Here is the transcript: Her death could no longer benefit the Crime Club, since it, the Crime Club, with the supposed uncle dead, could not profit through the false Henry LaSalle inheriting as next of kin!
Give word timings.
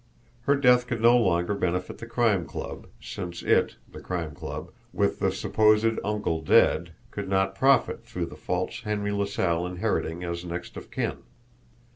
Her 0.47 0.55
death 0.55 0.87
could 0.87 0.99
no 0.99 1.15
longer 1.15 1.53
benefit 1.53 1.99
the 1.99 2.07
Crime 2.07 2.47
Club, 2.47 2.87
since 2.99 3.43
it, 3.43 3.75
the 3.87 3.99
Crime 4.01 4.33
Club, 4.33 4.71
with 4.91 5.19
the 5.19 5.31
supposed 5.31 5.99
uncle 6.03 6.41
dead, 6.41 6.93
could 7.11 7.29
not 7.29 7.53
profit 7.53 8.03
through 8.03 8.25
the 8.25 8.35
false 8.35 8.79
Henry 8.81 9.11
LaSalle 9.11 9.67
inheriting 9.67 10.23
as 10.23 10.43
next 10.43 10.75
of 10.75 10.89
kin! 10.89 11.17